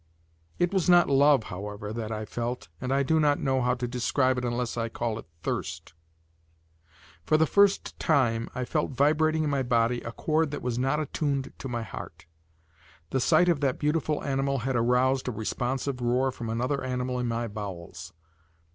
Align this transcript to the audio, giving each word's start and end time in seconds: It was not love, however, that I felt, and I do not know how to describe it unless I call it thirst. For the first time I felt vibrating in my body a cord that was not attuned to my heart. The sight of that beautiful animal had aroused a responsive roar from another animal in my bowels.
It 0.57 0.73
was 0.73 0.89
not 0.89 1.11
love, 1.11 1.43
however, 1.43 1.93
that 1.93 2.11
I 2.11 2.25
felt, 2.25 2.69
and 2.81 2.91
I 2.91 3.03
do 3.03 3.19
not 3.19 3.39
know 3.39 3.61
how 3.61 3.75
to 3.75 3.87
describe 3.87 4.39
it 4.39 4.43
unless 4.43 4.75
I 4.75 4.89
call 4.89 5.19
it 5.19 5.27
thirst. 5.43 5.93
For 7.23 7.37
the 7.37 7.45
first 7.45 7.99
time 7.99 8.49
I 8.55 8.65
felt 8.65 8.89
vibrating 8.89 9.43
in 9.43 9.51
my 9.51 9.61
body 9.61 10.01
a 10.01 10.11
cord 10.11 10.49
that 10.49 10.63
was 10.63 10.79
not 10.79 10.99
attuned 10.99 11.53
to 11.59 11.69
my 11.69 11.83
heart. 11.83 12.25
The 13.11 13.19
sight 13.19 13.47
of 13.47 13.59
that 13.59 13.77
beautiful 13.77 14.23
animal 14.23 14.57
had 14.65 14.75
aroused 14.75 15.27
a 15.27 15.31
responsive 15.31 16.01
roar 16.01 16.31
from 16.31 16.49
another 16.49 16.83
animal 16.83 17.19
in 17.19 17.27
my 17.27 17.47
bowels. 17.47 18.11